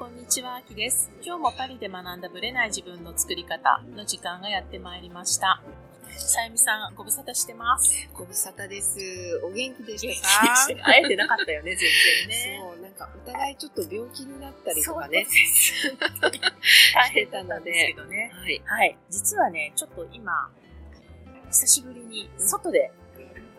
[0.00, 1.10] こんにちは、あきです。
[1.22, 5.62] 今日もパリで学んだブレない自分の作り方の時間がやってまいりました。
[6.16, 8.08] さゆみさん、ご無沙汰してます。
[8.14, 8.98] ご無沙汰です。
[9.44, 10.84] お元気でしたか？
[10.84, 11.90] 会えてなかったよね、全
[12.28, 12.60] 然ね。
[12.62, 15.26] そう、なんかお互いちょっと病気になったりとかね。
[16.94, 18.30] 大変だったんですけどね。
[18.32, 18.62] はい。
[18.64, 18.98] はい。
[19.10, 20.50] 実はね、ちょっと今、
[21.50, 22.90] 久しぶりに外で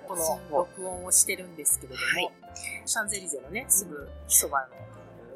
[0.08, 2.32] この録音をしてるんですけれども、はい
[2.86, 4.68] シャンゼリゼのね、すぐそばの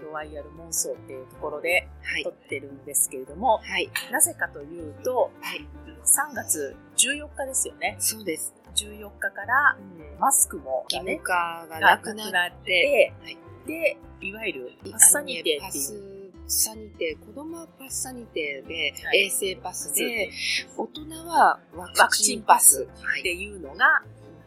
[0.05, 2.30] ロワイヤルモンソーっていうところではい撮。
[2.30, 3.90] ってるんですけれども、はい。
[4.12, 5.68] なぜかというと、はい。
[6.04, 7.95] 3月14日ですよね。
[8.00, 8.54] そうです。
[8.76, 9.78] 14日から
[10.20, 16.31] マスクも義ね務化ががなくなっ、てて、はいで、いわゆるパスサニテパっていう。
[16.48, 20.31] スサニテ、子供はパスサニテで、はい衛生パスでで、
[20.78, 24.03] 大人はワワクチンパスはいっていうのが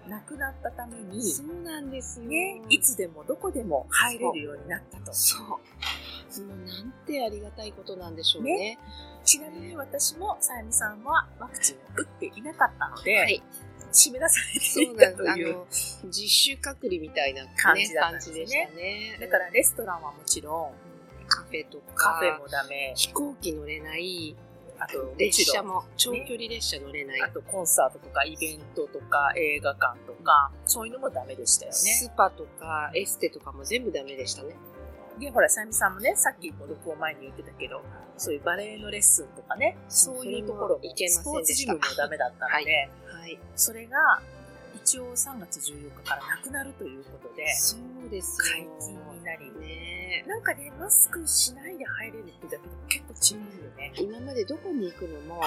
[0.08, 2.26] なくなったために、そうなんですよ。
[2.26, 5.12] ね、いつでもどこでも入れるようになったと。
[5.12, 5.48] そう。
[6.46, 8.78] もうなんてありがたいことなんでしょうね。
[9.24, 13.42] ちなみに私もさゆみさんはワクチンを打っていなかったので、はい。
[13.92, 15.54] 締め出されていたという。
[15.54, 15.66] の、
[16.04, 19.18] 自主隔離みたいな、ね、感じだったんですね感じでしたね。
[19.20, 24.36] だからレストランはもちろん、カフェとか、カフェもダメ、飛行機乗れない、
[24.78, 31.76] あとも列車も、長距離列車乗れない、あとコンサートとかイベントとか映画館とか、そういうのもダメでしたよね。
[31.76, 34.56] スパとかエステとかも全部ダメでしたね。
[35.18, 37.82] で、ほら、さゆみさんもね、さっきも録音前に言ってたけど、
[38.16, 43.38] そういうバレエのレッスンとかね、そういうところも、それもいけませんスポーツジムもダメだったので、はい。
[43.56, 44.22] それが
[44.76, 48.70] 一応3月14日からなくなるということで、そうです解よ。
[48.80, 53.92] 禁になり、ねなんかね、マスクしないで入れるってだけでも結構違うよね。
[53.96, 55.42] 今までどこに行くのも、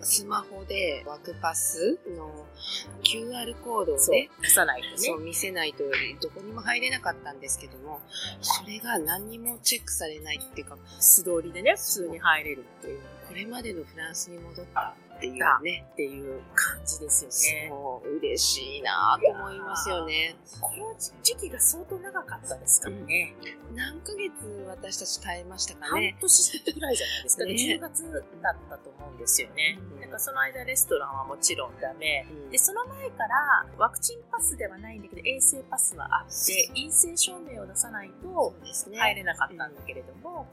[0.00, 2.46] スマホでワクパスの
[3.02, 5.26] QR コードをね、、出さないとそうね。
[5.26, 5.82] 見せないと
[6.20, 8.00] どこにも入れなかったんですけども、
[8.40, 17.68] それが何にもチェックされないっていうか、素通りでね、普通に入れるっていう、これまでのフランスに戻ったっていうね、っていう感じですよね。
[17.70, 20.36] そう、嬉しいなと思いますよね。
[20.60, 23.34] この時期が相当長かったですからね。
[23.74, 24.32] 何ヶ月
[24.68, 26.16] 私たち耐えましたか半ね。
[26.20, 27.54] 年ぐらいじゃないですかね。
[27.54, 28.12] ね10月
[28.42, 29.78] だったと思うんですよね。
[29.80, 32.26] うんなんかその間レストランはもちろんダメ。
[32.30, 38.54] うんで、その前からワクチンパスではないんだけど、衛生パスはあって、陰性証明を出さないと。
[38.92, 40.46] 入れなかったんだけれども、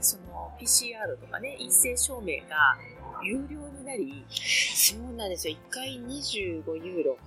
[0.00, 2.76] その PCR とかね、陰性証明が
[3.22, 5.56] 有料になり、そうなんですよ。
[5.70, 7.18] 1回25ユーロ。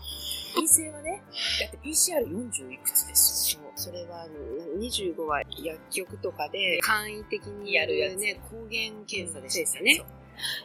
[0.55, 1.23] 陰性はね、
[1.61, 3.61] だって PCR40 いくつですよ。
[3.75, 3.89] そう。
[3.89, 4.27] それは、
[4.79, 10.05] 25は薬局とかで簡易的にやるやるね、抗原検査でしたよね。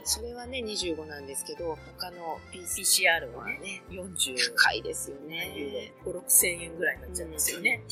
[0.05, 5.53] それはね、25なんですけど、他の PCR はね、はね、40高いですよね。
[6.05, 7.83] ーロ、5、6千円ぐらいになっちゃうんですよね。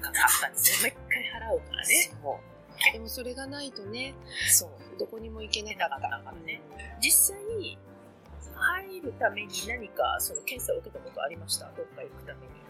[0.00, 0.92] 高かったんですよ。
[0.92, 2.10] もう一回払うからね。
[2.22, 2.57] そう。
[2.92, 4.14] でもそれがないとね、
[4.50, 4.70] そう。
[4.98, 6.60] どこにも行けなかったなからね。
[7.00, 7.78] 実際、
[8.54, 11.66] 入るために何かその検査を受けたことありました？
[11.76, 12.67] どっか行くために。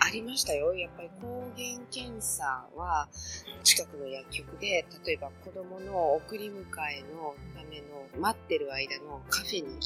[0.00, 0.74] ありましたよ。
[0.74, 3.08] やっぱり抗原検査は
[3.62, 9.78] 近くの薬局で、例えば子供の送り迎えのための待ってる間のカフェに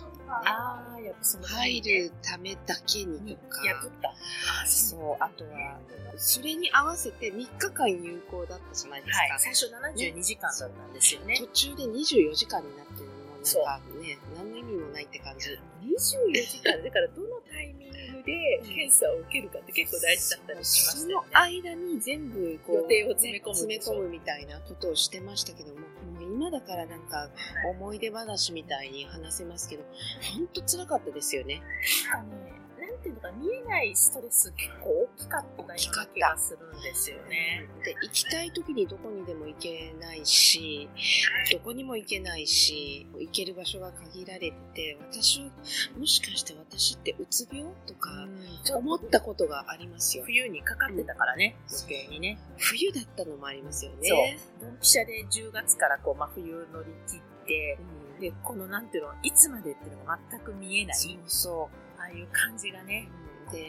[1.43, 3.43] 入るためだけににと
[3.89, 4.15] か、
[4.67, 5.17] そう。
[5.22, 5.78] あとは、
[6.17, 9.19] それに合わせて3日間有効だったじゃないですか。
[9.19, 9.41] はい。
[9.41, 11.37] 最初72時間だったんですよね。
[11.39, 13.22] 途中で24時間になってるのも
[13.67, 15.49] なんかね、何の意味もないって感じ。
[15.83, 17.91] 24時間 だからどのタイミング
[18.25, 21.71] で検査を受けるかって結構大事だったりしましそのたよね。
[21.71, 25.81] 間に全部こう予定を詰め込む詰め込むみたいなことをしてましたけども、
[26.21, 27.28] 今だからなんか
[27.71, 29.84] 思い出話みたいに話せますけど、
[30.37, 31.62] 本当辛かったですよね。
[33.03, 37.69] ていうのか見えないストレス結構大きかったような気がするんですよね。
[37.85, 40.89] で、行きたい時にどこにでも行けないし、
[41.53, 45.51] どこにも行けないし、行ける場所が限られてて、私は、
[45.99, 48.11] もしかして私ってうつ病とか
[48.75, 50.25] 思ったことがありますよ。
[50.25, 52.39] 冬にかかってたからね、余計にね。
[52.57, 54.09] 冬だったのもありますよね。
[54.09, 54.69] そう。
[54.69, 61.71] ドンピシャで10月からこう真冬乗り切って、うんで、このなんていうの、いつまでっていうのが全く見えない、そうそ
[62.03, 63.09] ああいう感じがね、
[63.49, 63.53] う。
[63.53, 63.69] で、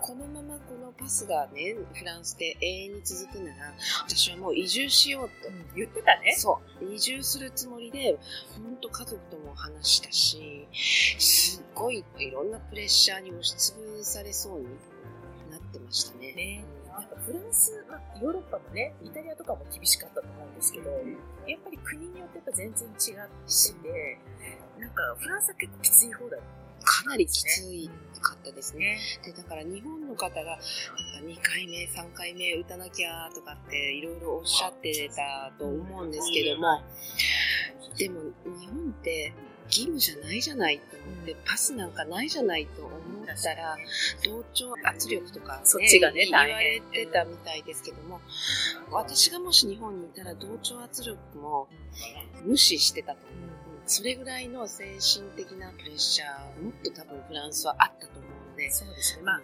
[0.00, 3.74] このままこのパスがね、フランスで永遠に続くなら、
[4.06, 5.50] 私はもう移住しようと。
[5.74, 6.34] 言ってたね。
[6.38, 6.94] そう。
[6.94, 8.16] 移住するつもりで、
[8.54, 10.68] 本当家族とも話したし、
[11.18, 14.66] すっごいいろんなプレッシャーに押しつぶされそうに
[15.50, 16.34] なってましたね。
[16.34, 16.64] ね。
[16.86, 24.18] なんかフランス、まあ、ヨーロッパもね、イタリアとかも厳しかったと思うんですけど、やっぱり国によってやっぱ全然違ってて、
[24.78, 26.40] なんかフランスは結構きつい方だっ
[26.84, 27.90] かなりきつい
[28.20, 28.98] かったですね。
[29.24, 30.62] でだから日本の方がなんか
[31.26, 36.80] 2回目3回目打たなきゃとかっていろいろおっしゃってたと思うんですけども
[37.98, 38.20] でも
[38.60, 39.34] 日本って
[39.66, 43.76] 義務じゃないじゃないと思って、パスなんかないじゃないと思ったら、
[44.22, 48.20] 同調圧力とか、ね、そっちがね、言われてたみたいですけども、
[48.90, 51.68] 私がもし日本にいたら同調圧力も
[52.44, 53.61] 無視してたと思う。
[53.86, 58.70] それぐらいの精神的なプレッシャー、もっと多分フランスはあったと思うので。
[58.70, 59.22] そうですね。
[59.22, 59.40] まあ、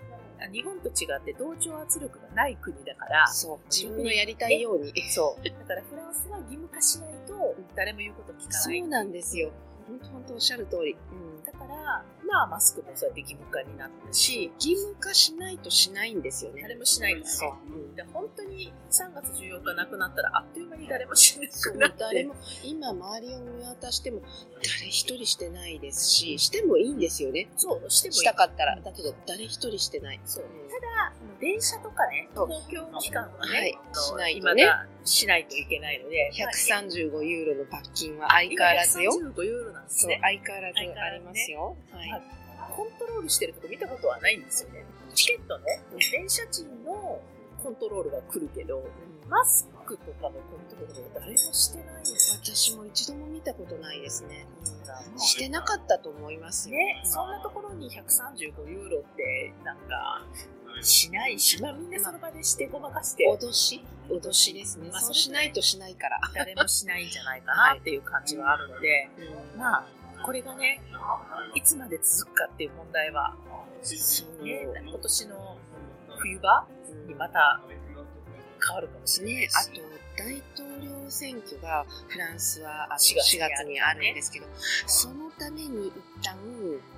[0.52, 4.93] 日本と違って同調圧力がない国だから、そう、自分のやりたいように。
[5.11, 5.44] そう。
[5.44, 8.81] だからフランスは義務化しないと誰も言うこと聞かない。
[8.81, 9.50] そうなんですよ。
[9.87, 10.96] 本当本当おっしゃる通り。
[11.12, 16.62] うん、だから、まあマスクもそうやって義務化になったし、義務化しないとしないんですよね。
[16.62, 17.30] 誰もしないからね。
[17.30, 17.52] そう。
[17.72, 21.96] うん、で本当に3月14日なくなったらあっという間に誰もしなくなって。
[21.98, 24.20] 誰も、今周りを見渡しても
[24.62, 27.48] 誰一人してないですし、してもいいんですよね。
[27.56, 28.19] そう、してもいい。
[28.19, 28.78] したかったら。
[28.81, 30.20] だけど誰一人してない。
[30.24, 30.44] そう。
[30.44, 34.69] ただ、電車とかね、公共機関はね、はい、しないとね。
[35.04, 36.31] しないといけないので。
[36.34, 39.12] 135ユーロの罰金は相変わらずよ。
[39.12, 40.19] 135ユーロなんですね。
[40.22, 41.76] 相変わらずありますよ。
[41.90, 42.18] はい。
[42.76, 44.84] コントロールしてるとこ見たことはないんですよね。
[45.14, 45.82] チケットね、
[46.12, 47.20] 電車賃の
[47.62, 48.82] コントロールが来るけど、
[49.28, 50.40] マスクとかのコン
[50.70, 51.87] トロールは誰もしてない
[52.40, 54.46] 私も一度も見たことないですね。
[55.12, 56.76] うん、してなかったと思いますよ。
[56.76, 60.25] ね、そんなところに135ユーロって、なんか、
[60.81, 63.25] しないし、まあみんなその場でしてごまかして。
[63.28, 63.84] 脅し？
[64.08, 64.88] 脅しですね。
[64.90, 66.20] まあ、そうしないとしないから。
[66.34, 69.10] 誰もしないんじゃないかなっていう感じはあるので、
[69.56, 69.87] まあ、
[70.23, 70.81] これがね、
[71.55, 73.35] いつまで続くかっていう問題は、
[74.43, 75.56] ね、今年の
[76.19, 76.67] 冬場
[77.06, 77.61] にまた
[78.67, 79.81] 変わるかもしれないし、ね、
[80.17, 84.47] あと大統領選挙がフランスは4月にあるんですけど、
[84.87, 85.93] そのために一
[86.23, 86.37] 旦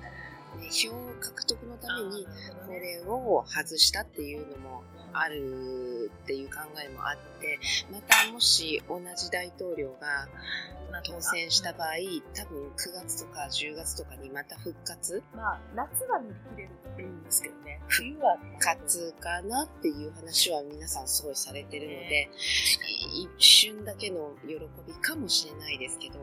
[0.69, 2.25] 票獲得のために
[2.65, 4.83] これを外したっていうのも
[5.13, 7.59] あるっていう考えもあって
[7.91, 10.27] またもし同じ大統領が
[11.03, 11.87] 当選した場合
[12.33, 15.23] 多分9月とか10月とかにまた復活？
[15.35, 17.81] まあ夏は乗り切れると思うんですけどね。
[17.87, 22.29] 冬は復活かなっていう話は皆さんすごいされてるので、
[23.37, 24.55] 一瞬だけの喜
[24.85, 26.19] びかもしれないですけど、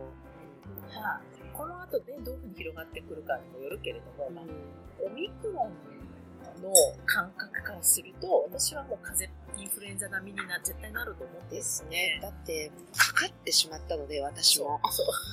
[0.94, 1.20] まあ
[1.58, 6.72] この後でどういうふうに広がってくるかにもよるけれども、うん、オミクロンの
[7.04, 12.20] 感覚からすると私はもう風邪インフルエンザ並みにな絶対なると思ってですね。
[12.22, 14.80] だってかかってしまったので私も。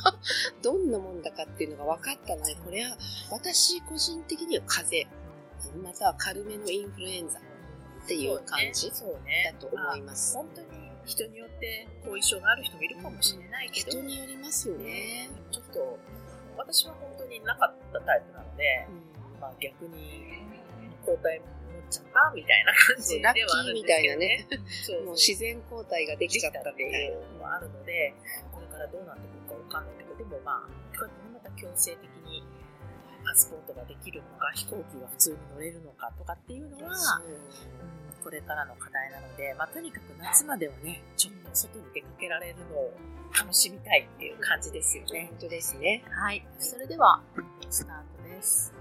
[0.64, 2.98] どんなもんだかっていうのが分かったのでこれは
[3.30, 5.26] 私個人的には風邪
[5.84, 8.96] または軽めのインフルエンザっていう感じだ
[9.60, 10.68] と思います、本当に
[11.06, 15.30] 人によって後遺症がある人もいるかもしれないけど、人によりますよね。
[15.52, 16.00] ちょっと
[16.58, 20.42] 私は本当になかったタイプなので、うん、まあ逆に
[21.06, 21.50] 抗体持っ
[21.90, 24.48] ちゃったみたいな感じではあるんですけどね。
[25.06, 28.14] もう自然抗体ができちゃったっていうのもあるので、
[28.52, 32.44] これからどうなってくるかわかんないけど、でもまあ、こうやってまた強制的に
[33.26, 42.92] パスポートができるのか、飛行機が普通に乗れるのかとかっていうのは、うん、これからの課題なので、まあ、とにかく夏まではね、ちょっと外に出かけられるのを
[43.40, 45.28] 楽しみたいっていう感じですよね。
[45.30, 46.04] 本当ですね。
[46.10, 46.44] はい。
[46.58, 47.22] それでは、
[47.70, 48.74] スタートです。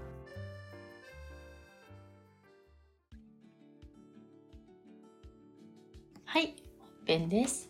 [6.25, 7.69] はい、本編です。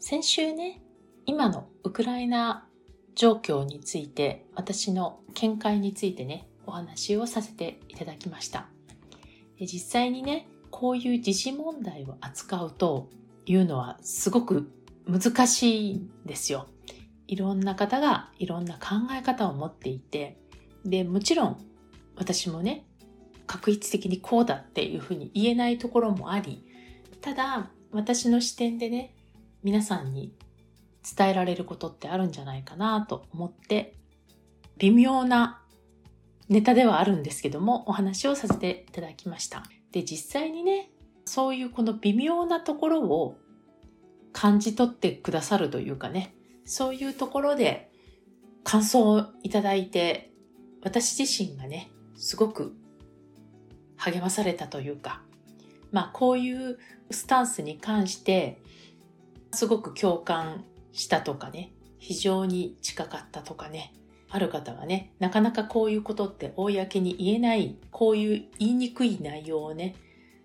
[0.00, 0.82] 先週ね、
[1.24, 2.66] 今のウクライナ
[3.14, 8.66] 状況について、私の見解についてね、お話をさせていただきました。
[9.56, 13.08] で実際にね、こういう時事問題を扱うと
[13.46, 14.72] いうのはすごく
[15.06, 16.66] 難しいんですよ。
[17.28, 20.36] いろんな方がいろんな考え方を持っていて、
[20.84, 21.64] で、もちろん
[22.16, 22.84] 私もね、
[23.46, 26.66] 確一的にこうだっていうふうに言えないところもあり、
[27.20, 29.14] ただ、私の視点でね、
[29.62, 30.34] 皆さんに
[31.16, 33.94] 伝えられることってあるんじゃないかなと思って、
[34.78, 35.62] 微妙な
[36.48, 39.62] ネタではあるんですけども、お話をさせていただきました。
[39.94, 40.90] で、実際にね、
[41.24, 43.38] そういうこの微妙なところを
[44.32, 46.34] 感じ取ってくださるというかね、
[46.64, 47.92] そういうところで
[48.64, 50.32] 感想をいただいて、
[50.82, 52.74] 私自身がね、すごく
[53.96, 55.22] 励まされたというか、
[55.92, 56.76] まあこういう
[57.12, 58.60] スタンスに関して
[59.52, 61.70] すごく共感したとかね、
[62.00, 63.94] 非常に近かったとかね、
[64.28, 69.94] ある方はね、なかなかこういうことって公に言えない、こういう言いにくい内容をね、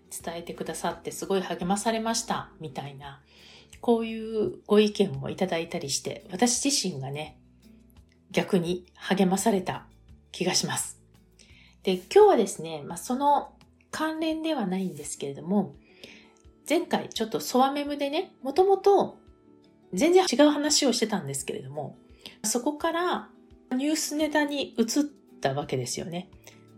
[0.10, 3.22] 伝えてくださってすごい励まされましたみたいな、
[3.82, 7.38] こういうご意見もいただいたりして、私自身がね、
[8.32, 9.86] 逆に励まされた
[10.32, 11.00] 気がします。
[11.84, 13.54] で、今日はですね、まあ、その
[13.92, 15.76] 関連ではないんですけれども、
[16.68, 19.18] 前回ちょっとソワメムでね、もともと
[19.94, 21.98] 全然違う話をしてたんですけれども、
[22.44, 23.30] そこから
[23.76, 24.86] ニュースネタに移っ
[25.42, 26.30] たわけですよね。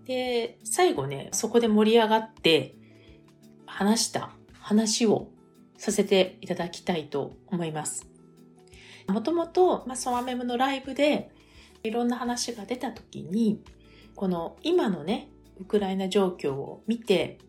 [0.05, 2.75] で、最後ね、そこで盛り上がって
[3.65, 5.29] 話した話を
[5.77, 8.07] させていただきたいと思います。
[9.07, 11.31] もともと、まあ、ソワメムのライブで
[11.83, 13.63] いろんな話が出た時に、
[14.15, 15.29] この今のね、
[15.60, 17.39] ウクライナ状況を見て、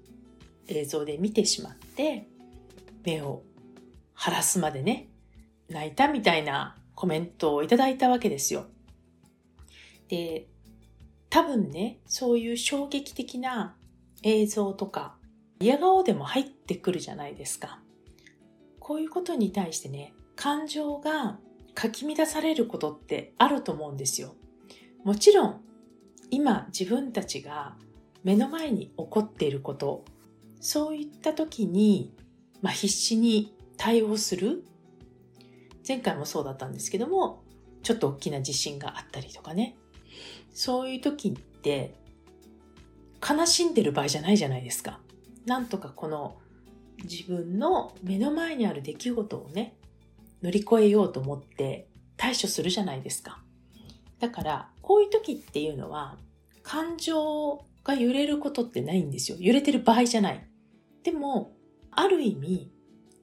[0.68, 2.26] 映像で見てしまって、
[3.04, 3.42] 目を
[4.14, 5.08] 晴らすまでね、
[5.68, 8.66] 泣いたみたいなコメントをいただいたわけですよ。
[10.12, 10.46] で、
[11.30, 13.74] 多分ね、そういう衝撃的な
[14.22, 15.16] 映像とか、
[15.58, 17.80] 嫌顔でも入ってくるじゃないですか。
[18.78, 21.38] こういうことに対してね、感情が
[21.72, 24.34] かき乱されることってあると思うんですよ。
[25.02, 25.60] もちろん、
[26.30, 27.78] 今自分たちが
[28.22, 30.04] 目の前に起こっていること、
[30.60, 32.12] そういった時に、
[32.60, 34.62] まあ、必死に対応する。
[35.88, 37.42] 前回もそうだったんですけども、
[37.82, 39.78] ちょっと大きな地震があったりとかね。
[40.52, 41.94] そういう時って、
[43.28, 45.00] 悲しんでる場合じゃないじゃないですか。
[45.46, 46.36] なんとかこの
[47.04, 49.76] 自分の目の前にある出来事をね、
[50.42, 53.42] 乗り越えようと思って対処するじゃないですか。
[54.18, 56.16] だから、こういう時っていうのは、
[56.62, 59.38] 感情が揺れることってないんですよ。
[59.40, 60.46] 揺れてる場合じゃない。
[61.02, 61.52] でも、
[61.90, 62.70] ある意味、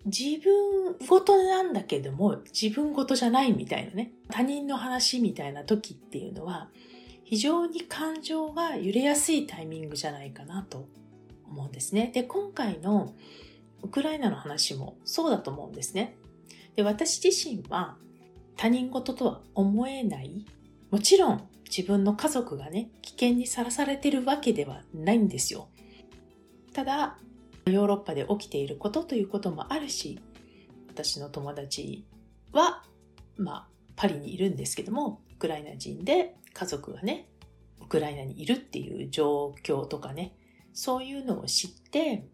[0.05, 4.11] 自分ごとなんだけども、自分ごとじゃないみたいなね。
[4.29, 6.69] 他人の話みたいな時っていうのは、
[7.29, 10.87] 非常に感情が揺れやすいタイミングじゃないかなと
[11.47, 12.09] 思うんですね。
[12.11, 13.13] で、今回の
[13.83, 16.17] ウクライナの話もそうだと思うんですね。
[16.75, 17.97] で、私自身は
[18.57, 20.43] 他人事とは思えない。
[20.89, 25.69] もちろん自分の家族がね、危険にさらされてるわけではないんですよ。
[26.73, 27.19] ただ、
[27.67, 30.19] ヨーロッパで起きていることということもあるし、
[30.87, 32.07] 私の友達
[32.53, 32.81] は、
[33.37, 37.29] まあ、パリにいるんですけども、ウクライナ人で家族がね、
[37.81, 40.35] ウクライナにいるっていう状況とかね、
[40.73, 42.27] そういうのを知って、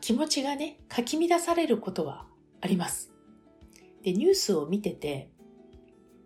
[0.00, 2.26] 気持ちがね、かき乱されることは
[2.62, 3.12] あります。
[4.02, 5.30] で、ニュースを見てて、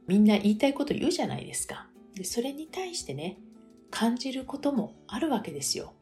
[0.07, 1.89] みんな言いたいこと言うじゃないですか。
[2.15, 3.41] で、それに対してね、
[3.91, 5.93] 感じることもあるわけですよ。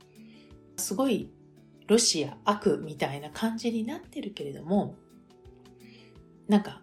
[0.77, 1.31] すごい
[1.87, 4.97] ロシア悪みたいな感じになってるけれども、
[6.47, 6.83] なんか、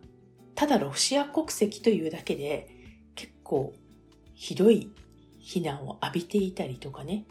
[0.56, 2.68] ただロシア国籍というだけで
[3.14, 3.74] 結構
[4.40, 4.90] ひどい
[5.42, 7.26] 非難を浴びていたりとかね、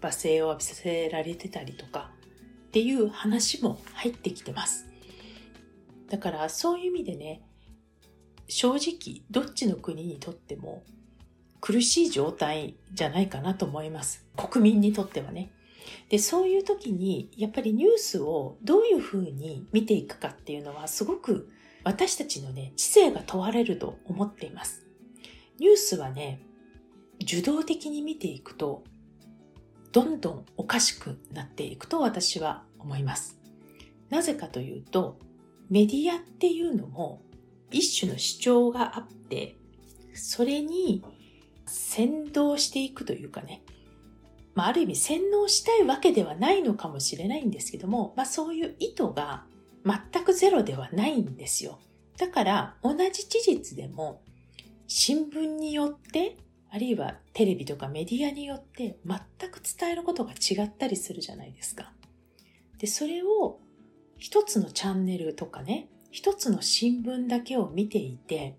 [0.00, 2.10] 罵声を浴びさせられてたりとか
[2.66, 4.88] っていう話も入ってきてます。
[6.08, 7.42] だからそういう意味でね、
[8.48, 10.82] 正直どっちの国にとっても
[11.60, 14.26] 苦しい状態じゃないかなと思います。
[14.36, 15.52] 国民にとってはね。
[16.08, 21.48] で、そういう時にやっぱりニュースをどういうふうに見ていくかっていうのはすごく
[21.84, 24.89] 私たちのね、知性が問われると思っています。
[25.60, 26.40] ニュースはね、
[27.22, 28.82] 受動的に見ていくと、
[29.92, 33.38] どんどんおかしくなっていくと私は思います。
[34.08, 35.18] なぜかというと、
[35.68, 37.20] メディアっていうのも
[37.70, 39.58] 一種の主張があって、
[40.14, 41.04] それに
[41.66, 43.62] 先導していくというかね、
[44.54, 49.44] まあ、ある意味洗脳したいわけではないのかもしれないんですけども、まあ、そういう意図が
[49.84, 51.78] 全くゼロではないんですよ。
[52.16, 54.22] だから同じ事実でも
[54.92, 56.36] 新聞によって
[56.68, 61.92] あるいはテレビとかメディアによって全く伝えることが違ったりするじゃないですか。
[62.78, 63.60] で、それを
[64.18, 68.56] 一つのチャンネルとかね、一つの新聞だけを見ていて、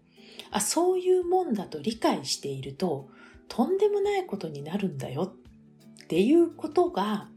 [0.52, 3.10] あ、そういうもんだと理解していると、
[3.50, 5.24] とんでもないことになるんだよ
[6.04, 7.28] っていうことが、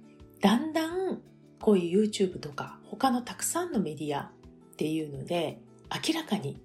[0.41, 1.21] だんだん
[1.61, 5.59] こういう YouTube とか他のたくさんのメディアっていうので
[5.91, 6.61] 明らかに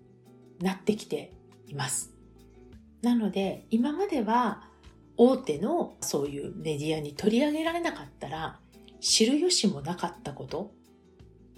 [0.60, 1.34] なってきて
[1.68, 2.19] います。
[3.02, 4.64] なので今までは
[5.18, 8.60] 大手のそういうメディアに取り上げられなかったら
[9.02, 10.72] 知る由もなかったこと。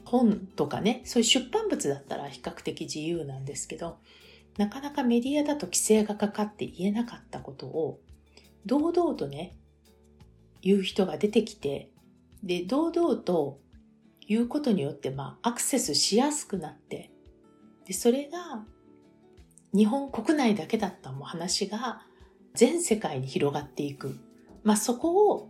[0.04, 3.98] 本とかねそういう出版物だったら比較的自由なんですけど
[4.58, 8.02] なかなかメディアだと規制がかかって言えなかったことを
[8.66, 9.56] 堂々とね
[10.62, 11.90] 言う人が出てきて
[12.44, 13.60] で堂々と
[14.28, 17.12] 言うことによってまあアクセスしやすくなって
[17.86, 18.66] でそれが
[19.74, 22.02] 日本国内だけだったも話が
[22.54, 24.18] 全世界に広がっていく。
[24.64, 25.50] まあそこを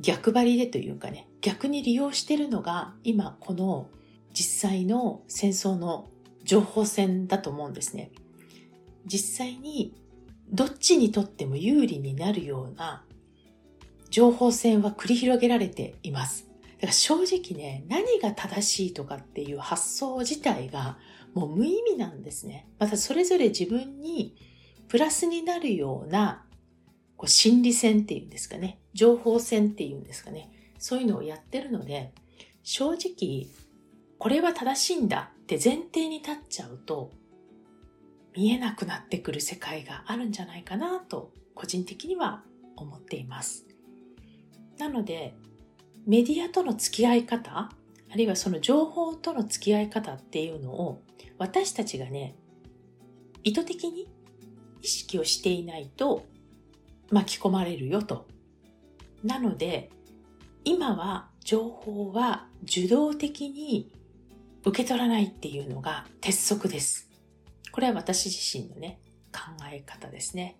[0.00, 3.88] 逆張りでというかね、逆に利用してるのが今この
[4.32, 6.08] 実際の戦争の
[6.44, 8.10] 情報戦だと思うんですね。
[9.06, 9.94] 実際に
[10.50, 13.04] どっちにとっても有利になるような
[14.10, 16.48] 情報戦は繰り広げられています。
[16.76, 20.96] だから正直ね、何が正しいとかっていう発想自体が
[21.34, 22.68] もう無意味なんですね。
[22.78, 24.36] またそれぞれ自分に
[24.88, 26.44] プラスになるような
[27.18, 32.14] こう心理戦っていうんですかね、情報戦っていうんですかね、そういうのをやってるので、
[32.62, 33.48] 正直、
[34.18, 37.10] これは正しいんだって前提に立っちゃうと、
[38.36, 42.44] 見えなくなってくる世界があるんじゃないかなと、個人的には
[42.76, 43.66] 思っています。
[44.78, 45.34] なので、
[46.06, 47.70] メディアとの付き合い方、
[48.10, 51.02] あるいはその情報との付き合い方っていうのを、
[51.38, 52.34] 私たちがね、
[53.44, 54.08] 意図的に
[54.82, 56.26] 意識をしていないと
[57.10, 58.26] 巻き込まれるよと。
[59.22, 59.90] なので、
[60.64, 63.90] 今は情報は受動的に
[64.64, 67.08] 受け取らないっていうのが鉄則です。
[67.72, 69.00] これは私自身のね、
[69.32, 69.40] 考
[69.72, 70.58] え方ですね。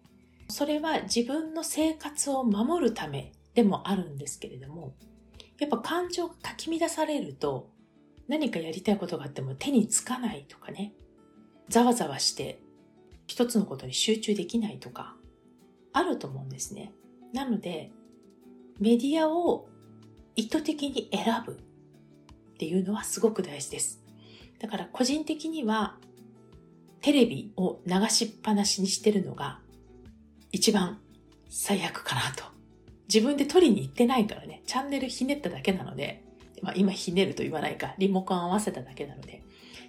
[0.49, 4.95] それは自分の生活を守るためでもあるんですけれども、
[5.59, 7.71] やっぱ感情がかき乱されると
[8.29, 10.93] 何かやりたいことがあっても手につかないとかね、
[11.69, 12.61] ざわざわして
[13.27, 15.17] 一つのことに集中できないとか、
[15.93, 16.93] あると思うんですね。
[17.33, 17.91] なので、
[18.79, 19.69] メディアを
[20.37, 24.03] 意図的に選ぶっていうのはすごく大事です。
[24.59, 25.97] だから個人的には
[27.01, 29.61] テレビを流しっぱなしにしてるのが
[30.53, 31.01] 一番
[31.49, 32.58] 最悪かなと。
[33.13, 36.23] 自分で取りに行ってないからね、チャンネルひねっただけなので、
[36.63, 39.43] まあ今ひねると言わないか、リモコン合わせただけなので。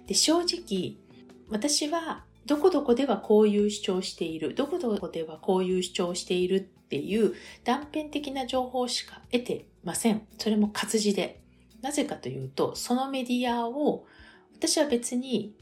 [0.06, 0.96] で、正直、
[1.48, 7.34] 私はどこどこではこういう主張している、どこどこではこういう主張しているっていう
[7.64, 10.26] 断片的な情報しか得てません。
[10.38, 11.40] それも活字で。
[11.82, 14.06] なぜかというと、そのメディアを
[14.54, 15.54] 私は別に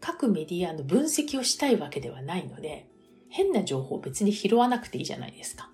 [0.00, 2.88] 各メディアの分析をしたいわけではないので、
[3.28, 5.70] 変な情報を別に拾わなくていいじゃないですか。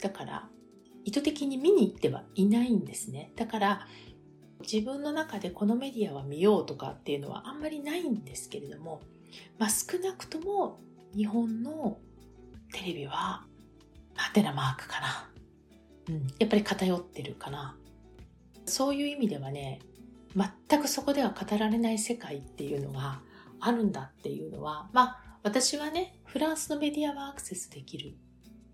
[0.00, 0.48] だから、
[1.04, 3.32] 意図的に見に行ってはいないんですね。
[3.36, 3.86] だから、
[4.60, 9.02] 自分の中でこのメディアは見ようとかっていうのはあんまりないんですけれども、
[9.58, 10.80] まあ、少なくとも
[11.14, 11.98] 日本の
[12.72, 13.44] テレビは、
[14.14, 15.30] ハテナマークかな。
[16.08, 17.76] うん、やっぱり偏ってるかな。
[18.66, 19.80] そういう意味ではね、
[20.36, 23.20] 全くそこでは語られない世界っていうのが
[23.60, 28.14] あるんだっていうのは、まあ、私はね、フランスのメディアはアクセスできる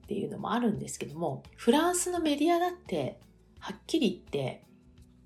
[0.04, 3.18] っていうのもあるんですけども、フランスのメディアだって、
[3.58, 4.64] はっきり言って、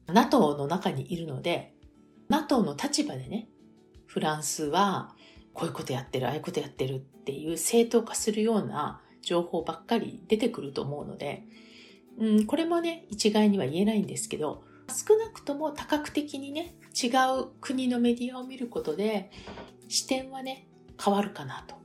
[0.07, 1.75] NATO の中にいるので、
[2.29, 3.49] NATO の立場でね、
[4.07, 5.15] フランスは
[5.53, 11.45] こういうことやってる、ああいうことやってるっていう正当化するような情報ばっかり出てくると思うので、
[12.19, 17.09] うん、これもね、一概には言えないんですけど、少なくとも多角的にね、違
[17.41, 19.31] う国のメディアを見ることで、
[19.89, 20.69] 視点はね、
[21.03, 21.78] 変わるかなと。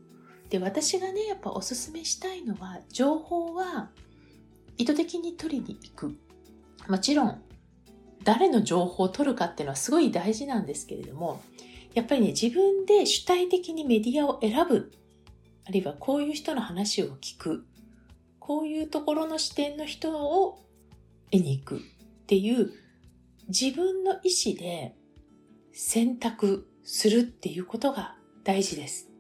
[0.54, 3.90] で、私がね、やっぱおすすめしたいのは、情報は
[4.78, 6.16] 意図的に取りに行く。
[6.88, 7.42] もちろん、
[8.24, 11.42] 誰の情報を取るかっていうのはすごい大事なんですけれども、
[11.96, 14.92] やっぱりね、自分で主体的にメディアを選ぶ。
[15.66, 17.66] あるいはこういう人の話を聞く。
[18.40, 20.60] こういうところの視点の人を
[21.32, 21.82] 得に行くっ
[22.28, 22.70] ていう
[23.48, 24.94] 自分の意思で
[25.72, 29.13] 選択するっていうことが大事です。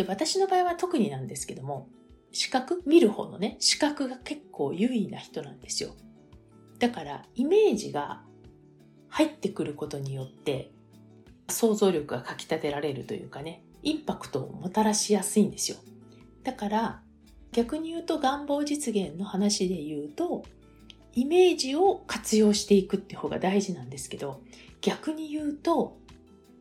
[0.00, 1.90] で、私の場合は特になんですけども、
[2.32, 5.90] 視覚見る方のね、視覚が結構優位な人なんですよ。
[6.78, 8.22] だから、イメージが
[9.08, 10.70] 入ってくることによって、
[11.50, 15.76] 想像力がかき立てられるというかね、インパクトをもたらしやすいんですよ。
[16.44, 17.02] だから、
[17.52, 20.44] 逆に言うと願望実現の話で言うと、
[21.12, 24.40] イメージを活用していくって方が大事なんですけど、
[24.80, 25.98] 逆に言うと、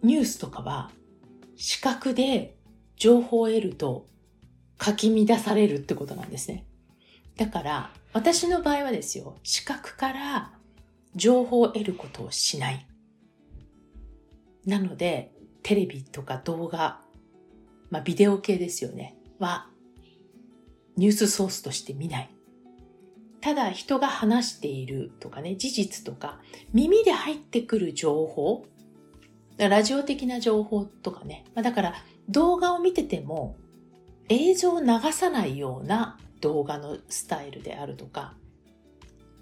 [0.03, 0.91] ニュースとかは
[1.55, 2.58] 視覚で
[2.99, 4.05] 情報を得ると
[4.77, 6.65] かき乱されるってことなんですね。
[7.37, 10.51] だから、私の場合はですよ、視覚から
[11.15, 12.85] 情報を得ることをしない。
[14.65, 15.31] なので、
[15.63, 17.01] テレビとか動画、
[17.89, 19.67] まあビデオ系ですよね、は
[20.97, 22.29] ニュースソースとして見ない。
[23.41, 26.39] ただ人が話しているとかね、事実とか、
[26.73, 28.65] 耳で入ってくる情報、
[29.57, 31.95] ラジオ的な情報とかね、まあ、だから
[32.29, 33.57] 動画を見てても
[34.29, 38.35] 映像を流さないような動画のスタイルであるとか、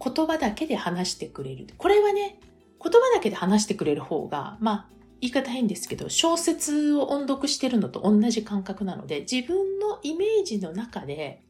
[0.04, 1.68] 言葉だけで話してくれる。
[1.78, 2.40] これはね、
[2.82, 11.44] 言葉だけで話してくれる方が、まあ、言い方変ですけど、小説を音読してるのと同じ感覚なので、自分のイメージの中で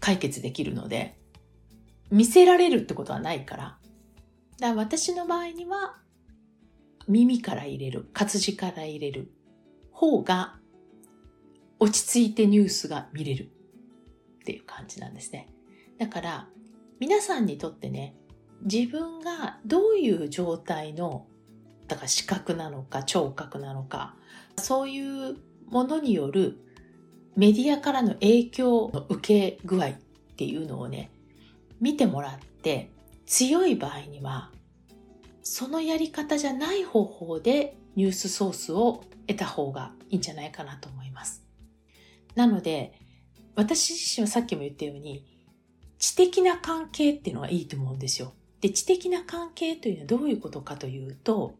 [0.00, 1.18] 解決できるので、
[2.10, 3.78] 見せられるってことはないから。
[4.58, 5.96] だから私の場合には、
[7.06, 9.30] 耳から入れる、活字から入れる
[10.00, 10.54] 方が
[11.78, 13.48] 落ち着いてニュースが見れるっ
[14.44, 15.46] ていう感じなんですね。
[15.98, 16.48] だから
[17.00, 18.14] 皆さんにとってね、
[18.62, 21.26] 自分がどういう状態の、
[21.86, 24.14] だから視覚なのか聴覚なのか、
[24.56, 25.00] そうい
[25.32, 25.36] う
[25.68, 26.58] ものによる
[27.36, 29.92] メディアからの影響の受け具合っ
[30.36, 31.10] ていうのをね、
[31.78, 32.90] 見てもらって
[33.26, 34.50] 強い場合には、
[35.42, 41.44] そのやり方じゃない方法でニュースソースを得た方がいいんじゃないかなと思います。
[42.34, 42.92] なので、
[43.54, 45.26] 私自身はさっきも言ったように、
[45.98, 48.32] 知的な関係っていうのがいいと思うんですよ。
[48.60, 51.54] で、知的な関係というのはどういうことかというと、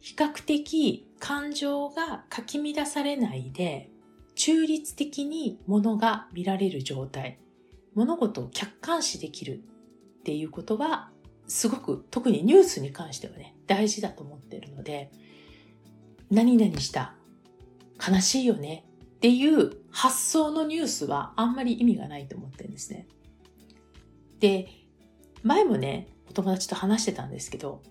[0.00, 3.90] 比較的感情がかき乱されないで、
[4.34, 7.38] 中立的に物が見られる状態、
[7.94, 9.62] 物事を客観視できる
[10.20, 11.10] っていうことは、
[11.48, 15.10] すごく特にニュースに関してはね、大事だと思ってるので、
[16.30, 17.14] 何々した、
[18.06, 18.84] 悲しいよね
[19.16, 23.08] っていう発想のニュースはあんまり意味がないと思ってるんですね。
[24.40, 24.68] で、
[25.42, 27.82] 前もね、お友達と話してたんですけど、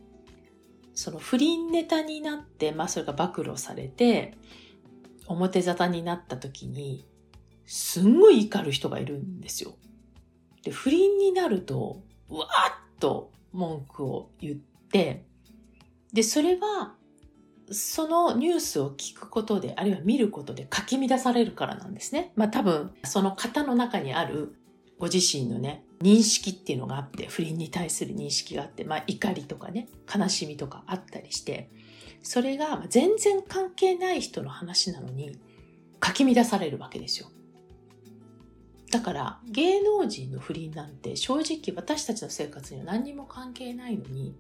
[0.94, 4.38] その不倫ネタになって、まあそれが暴露されて、
[5.28, 7.06] 表沙汰になった時に、
[7.66, 9.76] すんごい怒る人がいるんですよ。
[10.64, 15.26] で、不倫になると、わーっと文句を言って、
[16.14, 16.96] で、それは、
[17.72, 22.32] そのニュースを聞くことで、あるいは見ることでかき乱されるからなんですね。
[22.36, 24.56] まあ多分、その方の中にある
[24.98, 31.70] ご自身のね、認識っていうのがあって、不倫に対する認識があって、まあ怒りとかね、悲しみとかあったりして、
[32.24, 35.38] それが全然関係ない人の話なのに、
[36.00, 37.30] かき乱されるわけですよ。
[38.92, 44.36] だから芸能人の不倫なんて正直私たちの生活には何にも関係ないのに、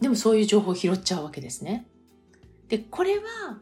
[0.00, 1.86] でもそういう情報を拾っちゃうわけですね。
[2.72, 3.58] で、これは、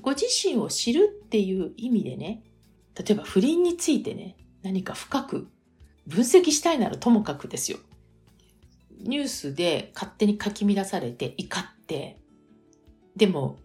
[0.00, 2.42] ご自身を知るっていう意味でね、
[2.98, 5.46] 例えば不倫についてね、何か深く
[6.08, 7.78] 分析したいならともかくですよ。
[8.98, 12.18] ニュースで勝手に書き乱されて怒って、
[13.14, 13.60] でも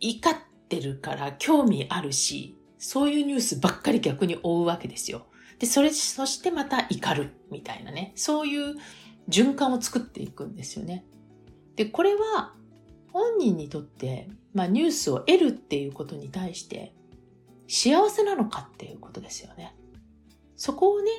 [0.00, 0.34] 怒っ
[0.70, 5.26] てるから興味あるし、そういうニュースばっかり逆に追うわけですよ。
[5.58, 8.14] で、それ、そしてまた怒るみたいなね。
[8.16, 8.76] そういう
[9.28, 11.04] 循環を作っていくんですよね。
[11.76, 12.54] で、これは
[13.12, 16.94] 本人にとって、まあニュースを得るっていうことに対して
[17.68, 19.74] 幸せなのかっていうことですよね。
[20.56, 21.10] そこをね、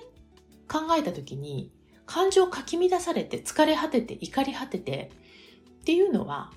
[0.68, 1.72] 考えたときに、
[2.06, 5.12] 感情をかき乱されて疲れ果てて怒り果てて
[5.82, 6.52] っていうのは、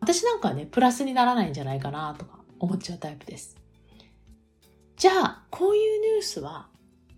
[0.00, 3.56] 私なんかはね、プラスにならないんじゃないかなとか思っちゃうタイプです。
[4.96, 6.68] じゃあ、こういうニュースは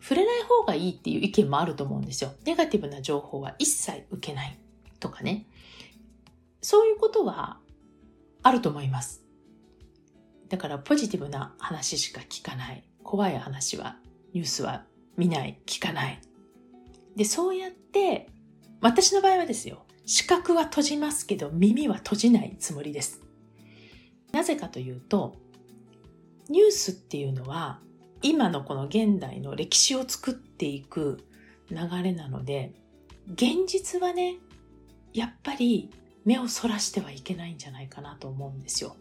[0.00, 2.32] 触れない方がいいっていう意見もあると思うんですよ。
[2.44, 4.58] ネガティブな情報は一切受けない
[5.00, 5.46] とかね。
[6.66, 7.60] そういうことは
[8.42, 9.22] あると思います。
[10.48, 12.82] だからポジティブな話しか聞かない。
[13.04, 13.98] 怖い話は、
[14.34, 14.84] ニュースは
[15.16, 16.20] 見ない、聞かない。
[17.14, 18.26] で、そうやって、
[18.80, 23.20] 私の場合はですよ、視覚は閉じますけど耳は閉じないつもりです。
[24.32, 25.36] なぜかというと、
[26.48, 27.78] ニュースっていうのは、
[28.22, 31.24] 今のこの現代の歴史を作っていく
[31.70, 32.72] 流れなので、
[33.34, 34.38] 現実はね、
[35.12, 35.90] やっぱり
[36.26, 38.96] 目をそらしてはいけないんじゃないかなと思うんですよ。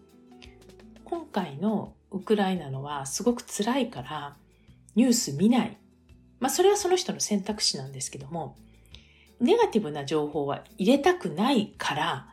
[1.04, 4.38] 今回のウクライナのはすごく辛いから
[4.96, 5.78] ニュース見ない
[6.40, 8.56] まあそれはその人の選択肢なんですけども、
[9.40, 12.28] ネガティブな情報は入れたくないから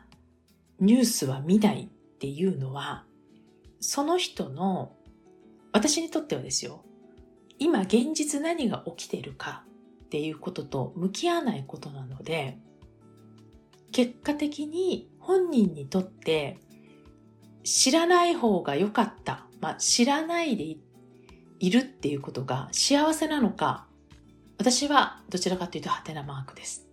[0.79, 3.05] ニュースは見ないっていうのは、
[3.79, 4.95] その人の、
[5.71, 6.83] 私にとってはですよ、
[7.59, 9.63] 今現実何が起きているか
[10.05, 12.59] っていうことと向き合わないことなので、
[13.93, 16.57] 結果的に本人にとって
[17.63, 19.45] 知らない方が良かった。
[19.61, 20.75] まあ、知らないで
[21.59, 23.85] いるっていうことが幸せなのか
[24.57, 26.87] 私はどちらかというとハテナマークです。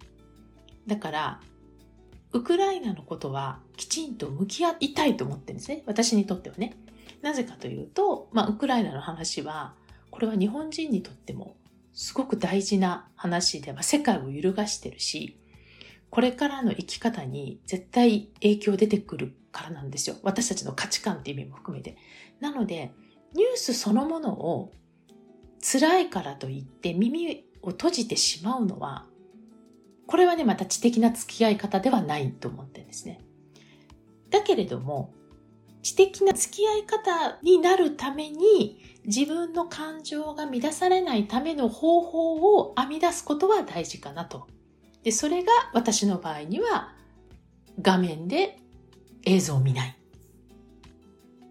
[0.86, 1.40] だから、
[2.32, 5.82] ウクライナのことはきちんと向き合いたいと思ってるんですね。
[5.86, 6.76] 私にとってはね。
[7.22, 9.74] なぜかというと、まあ、ウクライナの話は、
[10.10, 11.56] これは日本人にとっても
[11.92, 15.39] すごく大事な話で、まあ、世界を揺るがしてるし、
[16.10, 20.16] これからの生き方に絶対影響出てくるからなんですよ。
[20.22, 21.96] 私たちの価値観っていう意味も含めて。
[22.40, 22.92] なので、
[23.34, 24.72] ニュースそのものを
[25.62, 29.06] 辛いからといって耳を閉じてしまうのは、
[30.06, 33.20] これはね、また知的な付き合い方ではないと思ってるんですね。
[34.30, 35.14] だけれども、
[35.82, 44.48] 知的な付き合い方になるために、自分の感情が乱されないための方法を編み出すことは大事かなと。
[45.02, 46.94] で、それが私の場合には、
[47.80, 48.58] 画面で
[49.24, 49.96] 映像を見ない。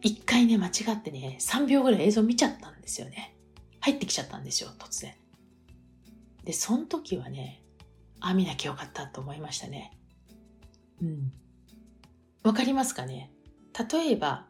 [0.01, 3.35] 一回ね、間違ってね、3秒ぐらい映像見ちゃったんですよね。
[3.79, 5.13] 入ってきちゃったんですよ、突然。
[6.43, 7.63] で、その時はね、
[8.19, 9.97] あ、見なきゃよかったと思いましたね。
[11.01, 11.31] うん。
[12.43, 13.31] わかりますかね？
[13.91, 14.47] 例えば、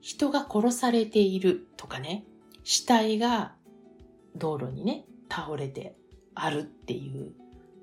[0.00, 2.24] 人が殺されているとかね、
[2.64, 3.54] 死体が
[4.36, 5.96] 道路にね、倒れて
[6.34, 7.32] あるっていう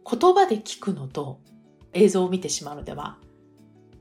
[0.10, 1.42] 言葉で聞くのと
[1.94, 3.18] 映像を見てしまうのでは、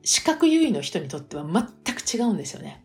[0.02, 2.84] 視覚優位の人にとっては全く違うんですよね。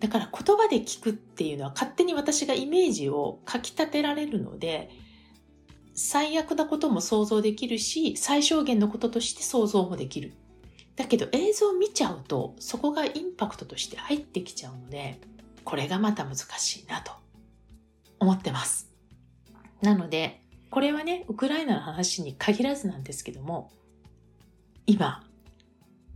[0.00, 4.90] だから言葉で聞くっていうのは勝手に私がイメージをかき立てられるので、
[5.94, 10.34] 最悪なことも想像できるし、最小限のこととして想像もできる。
[10.96, 15.20] だけど映像を見ちゃうと、そこがインパクトとして入ってきちゃうので、
[15.64, 17.12] これがまた難しいなと
[18.20, 18.90] 思ってます。
[19.82, 20.43] なので、
[20.74, 23.70] これはね、ウクライナの話に限らずなんですけども、
[24.86, 25.22] 今、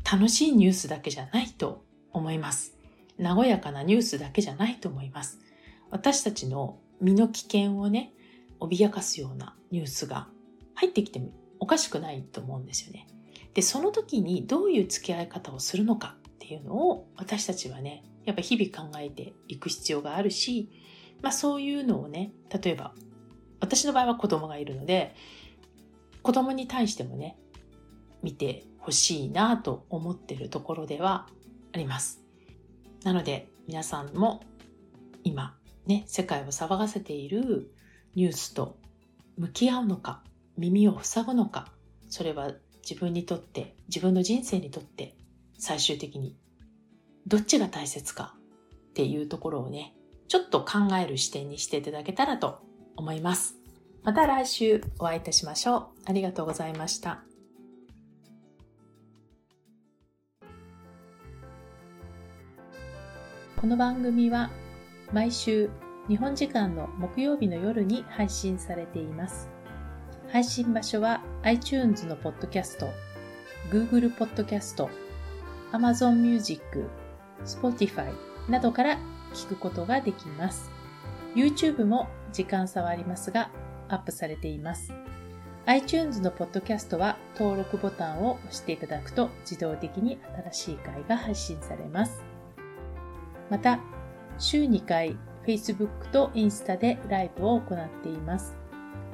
[0.04, 2.76] 楽しいニュースだけじゃないと思います。
[3.20, 5.38] 和やかなニュースだけじゃないと思います。
[5.92, 8.12] 私たちの身の危険をね、
[8.58, 10.26] 脅かすようなニュースが
[10.74, 13.06] 入ってきてもおかしくないと思うんですよね。
[13.54, 20.68] で、その時にどういう付き合い方をするのかっていうのを私たちはね、やっぱ日々考えていく必要があるし、
[21.22, 22.92] まあそういうのをね、例えば
[23.60, 25.14] 私の場合は子供がいるので、
[26.22, 27.38] 子供に対してもね、
[28.22, 31.26] 見てほしいなと思ってるところでは
[31.72, 32.20] あります。
[33.04, 34.42] なので皆さんも
[35.24, 37.72] 今ね、世界を騒がせている
[38.14, 38.76] ニュースと
[39.36, 40.22] 向き合うのか、
[40.56, 41.68] 耳を塞ぐのか、
[42.08, 45.14] それは自分にとって、自分の人生にとって
[45.58, 46.36] 最終的に
[47.26, 48.34] どっちが大切か
[48.90, 49.94] っていうところをね、
[50.28, 52.60] ちょっと考える視点にしていただけたらと
[52.98, 53.54] 思います。
[54.02, 55.86] また来週お会いいたしましょう。
[56.06, 57.22] ありがとうございました。
[63.60, 64.50] この番組は
[65.12, 65.70] 毎週
[66.06, 69.48] 日本時間の木曜日の夜に配信されています。
[70.30, 72.88] 配信場所は iTunes のポッドキャスト、
[73.70, 74.90] Google ポッドキャスト、
[75.72, 76.62] Amazon Music、
[77.44, 78.12] Spotify
[78.48, 78.98] などから
[79.34, 80.77] 聞くことができます。
[81.34, 83.50] YouTube も時間差はありますが
[83.88, 84.92] アップされています。
[85.66, 90.18] iTunes のポッドキャストは登録ボタンを押していただくと自動的に
[90.50, 92.22] 新しい回が配信されます。
[93.50, 93.78] また、
[94.38, 98.56] 週2回 Facebook とインスタでライブを行っています。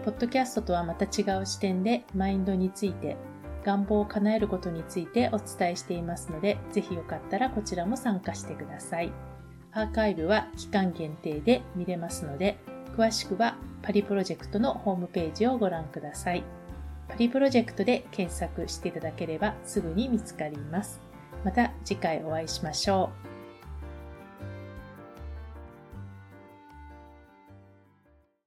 [0.04, 3.16] ポッドキャストとはまた違う視点でマインドについて、
[3.64, 9.12] 願望を叶えることについてお伝えしていますので、ぜひよかったらこちらも参加してください。
[9.74, 12.58] アーカイブは期間限定で見れますので、
[12.96, 16.44] 詳しくはパリプロジェクトのホームページをご覧ください。
[17.08, 21.00] パリプロジェクトで検索していただければすぐに見つかります。
[21.44, 23.23] また次回お会いしましょう。